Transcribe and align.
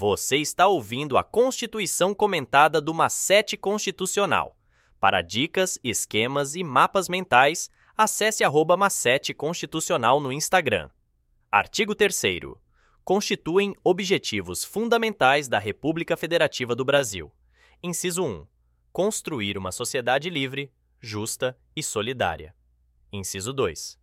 Você 0.00 0.36
está 0.36 0.68
ouvindo 0.68 1.18
a 1.18 1.24
Constituição 1.24 2.14
comentada 2.14 2.80
do 2.80 2.94
Macete 2.94 3.56
Constitucional. 3.56 4.56
Para 5.00 5.22
dicas, 5.22 5.76
esquemas 5.82 6.54
e 6.54 6.62
mapas 6.62 7.08
mentais, 7.08 7.68
acesse 7.96 8.44
arroba 8.44 8.76
Macete 8.76 9.34
Constitucional 9.34 10.20
no 10.20 10.30
Instagram. 10.30 10.88
Artigo 11.50 11.96
3 11.96 12.14
Constituem 13.04 13.74
objetivos 13.82 14.62
fundamentais 14.62 15.48
da 15.48 15.58
República 15.58 16.16
Federativa 16.16 16.76
do 16.76 16.84
Brasil. 16.84 17.32
Inciso 17.82 18.22
1. 18.22 18.46
Construir 18.92 19.58
uma 19.58 19.72
sociedade 19.72 20.30
livre, 20.30 20.72
justa 21.00 21.58
e 21.74 21.82
solidária. 21.82 22.54
Inciso 23.12 23.52
2. 23.52 23.98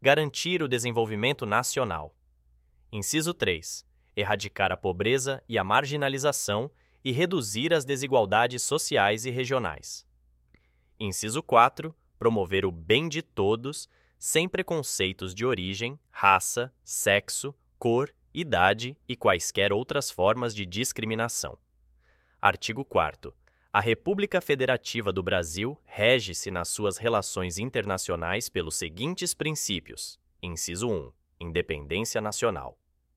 Garantir 0.00 0.62
o 0.62 0.68
desenvolvimento 0.68 1.44
nacional. 1.44 2.14
Inciso 2.92 3.34
3 3.34 3.89
erradicar 4.20 4.70
a 4.70 4.76
pobreza 4.76 5.42
e 5.48 5.58
a 5.58 5.64
marginalização 5.64 6.70
e 7.04 7.12
reduzir 7.12 7.72
as 7.72 7.84
desigualdades 7.84 8.62
sociais 8.62 9.24
e 9.24 9.30
regionais. 9.30 10.06
Inciso 10.98 11.42
4. 11.42 11.94
Promover 12.18 12.66
o 12.66 12.70
bem 12.70 13.08
de 13.08 13.22
todos, 13.22 13.88
sem 14.18 14.48
preconceitos 14.48 15.34
de 15.34 15.46
origem, 15.46 15.98
raça, 16.10 16.72
sexo, 16.84 17.54
cor, 17.78 18.14
idade 18.34 18.96
e 19.08 19.16
quaisquer 19.16 19.72
outras 19.72 20.10
formas 20.10 20.54
de 20.54 20.66
discriminação. 20.66 21.58
Artigo 22.40 22.84
4. 22.84 23.34
A 23.72 23.80
República 23.80 24.40
Federativa 24.40 25.12
do 25.12 25.22
Brasil 25.22 25.80
rege-se 25.84 26.50
nas 26.50 26.68
suas 26.68 26.98
relações 26.98 27.56
internacionais 27.56 28.48
pelos 28.48 28.74
seguintes 28.76 29.32
princípios: 29.32 30.18
Inciso 30.42 30.88
1. 30.88 31.12
Independência 31.40 32.20
nacional. 32.20 32.76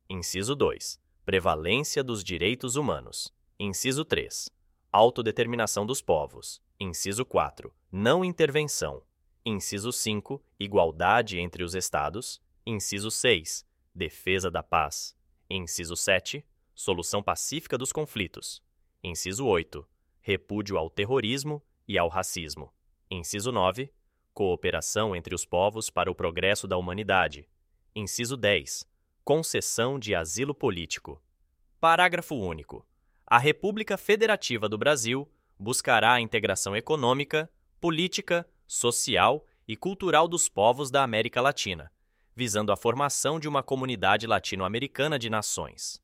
Inciso 0.10 0.54
2. 0.54 1.00
Prevalência 1.26 2.04
dos 2.04 2.24
direitos 2.24 2.76
humanos. 2.76 3.34
Inciso 3.58 4.04
3. 4.04 4.50
Autodeterminação 4.92 5.86
dos 5.86 6.02
povos. 6.02 6.62
Inciso 6.78 7.26
4. 7.26 7.74
Não 7.90 8.24
intervenção. 8.24 9.02
Inciso 9.46 9.92
5. 9.94 10.44
Igualdade 10.60 11.40
entre 11.40 11.64
os 11.64 11.74
Estados. 11.74 12.42
Inciso 12.66 13.10
6. 13.10 13.66
Defesa 13.96 14.52
da 14.52 14.62
paz. 14.62 15.16
Inciso 15.50 15.96
7. 15.96 16.46
Solução 16.76 17.24
pacífica 17.24 17.78
dos 17.78 17.94
conflitos. 17.94 18.62
Inciso 19.02 19.46
8. 19.46 19.88
Repúdio 20.20 20.78
ao 20.78 20.90
terrorismo 20.90 21.64
e 21.88 21.98
ao 21.98 22.10
racismo. 22.10 22.74
Inciso 23.10 23.54
9. 23.54 23.92
Cooperação 24.34 25.16
entre 25.16 25.34
os 25.34 25.46
povos 25.46 25.90
para 25.90 26.12
o 26.12 26.16
progresso 26.16 26.68
da 26.68 26.78
humanidade. 26.78 27.48
Inciso 27.96 28.36
10 28.36 28.92
Concessão 29.26 29.98
de 29.98 30.14
asilo 30.14 30.54
político. 30.54 31.24
Parágrafo 31.80 32.36
único. 32.36 32.86
A 33.26 33.38
República 33.38 33.96
Federativa 33.96 34.68
do 34.68 34.78
Brasil 34.78 35.32
buscará 35.58 36.12
a 36.12 36.20
integração 36.20 36.76
econômica, 36.76 37.50
política, 37.80 38.46
social 38.68 39.46
e 39.66 39.78
cultural 39.78 40.28
dos 40.28 40.50
povos 40.50 40.92
da 40.92 41.04
América 41.04 41.40
Latina, 41.40 41.90
visando 42.36 42.70
a 42.70 42.76
formação 42.76 43.40
de 43.40 43.48
uma 43.48 43.64
comunidade 43.64 44.28
latino-americana 44.28 45.18
de 45.18 45.30
nações. 45.30 46.04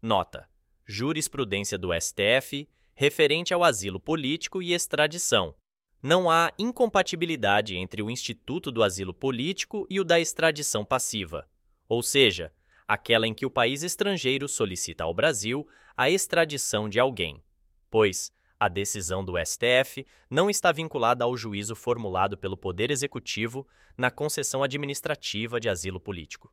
Nota: 0.00 0.48
Jurisprudência 0.86 1.76
do 1.76 1.90
STF 1.92 2.68
referente 2.94 3.52
ao 3.52 3.64
asilo 3.64 3.98
político 3.98 4.62
e 4.62 4.74
extradição. 4.74 5.56
Não 6.00 6.30
há 6.30 6.52
incompatibilidade 6.56 7.74
entre 7.74 8.00
o 8.00 8.08
Instituto 8.08 8.70
do 8.70 8.84
Asilo 8.84 9.12
Político 9.12 9.88
e 9.90 9.98
o 9.98 10.04
da 10.04 10.20
extradição 10.20 10.84
passiva. 10.84 11.48
Ou 11.88 12.00
seja, 12.00 12.52
aquela 12.90 13.24
em 13.24 13.32
que 13.32 13.46
o 13.46 13.50
país 13.50 13.84
estrangeiro 13.84 14.48
solicita 14.48 15.04
ao 15.04 15.14
Brasil 15.14 15.64
a 15.96 16.10
extradição 16.10 16.88
de 16.88 16.98
alguém, 16.98 17.40
pois 17.88 18.32
a 18.58 18.68
decisão 18.68 19.24
do 19.24 19.34
STF 19.38 20.04
não 20.28 20.50
está 20.50 20.72
vinculada 20.72 21.22
ao 21.22 21.36
juízo 21.36 21.76
formulado 21.76 22.36
pelo 22.36 22.56
Poder 22.56 22.90
Executivo 22.90 23.64
na 23.96 24.10
concessão 24.10 24.60
administrativa 24.60 25.60
de 25.60 25.68
asilo 25.68 26.00
político. 26.00 26.52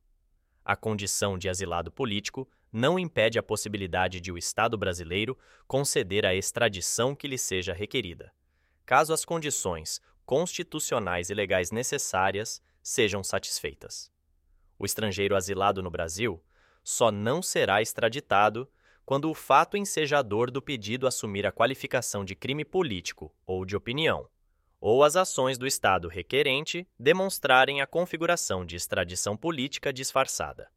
A 0.63 0.75
condição 0.75 1.39
de 1.39 1.49
asilado 1.49 1.91
político 1.91 2.47
não 2.71 2.99
impede 2.99 3.39
a 3.39 3.43
possibilidade 3.43 4.21
de 4.21 4.31
o 4.31 4.37
Estado 4.37 4.77
brasileiro 4.77 5.35
conceder 5.65 6.23
a 6.23 6.35
extradição 6.35 7.15
que 7.15 7.27
lhe 7.27 7.37
seja 7.39 7.73
requerida, 7.73 8.31
caso 8.85 9.11
as 9.11 9.25
condições 9.25 9.99
constitucionais 10.23 11.31
e 11.31 11.33
legais 11.33 11.71
necessárias 11.71 12.61
sejam 12.83 13.23
satisfeitas. 13.23 14.15
O 14.79 14.85
estrangeiro 14.85 15.35
asilado 15.35 15.81
no 15.81 15.89
Brasil 15.89 16.41
só 16.83 17.11
não 17.11 17.41
será 17.41 17.81
extraditado 17.81 18.69
quando 19.05 19.29
o 19.29 19.33
fato 19.33 19.77
ensejador 19.77 20.51
do 20.51 20.61
pedido 20.61 21.07
assumir 21.07 21.45
a 21.45 21.51
qualificação 21.51 22.25
de 22.25 22.35
crime 22.35 22.65
político 22.65 23.33
ou 23.45 23.65
de 23.65 23.75
opinião, 23.75 24.27
ou 24.79 25.03
as 25.03 25.15
ações 25.15 25.57
do 25.57 25.65
Estado 25.65 26.07
requerente 26.07 26.87
demonstrarem 26.99 27.81
a 27.81 27.87
configuração 27.87 28.65
de 28.65 28.75
extradição 28.75 29.35
política 29.35 29.93
disfarçada. 29.93 30.69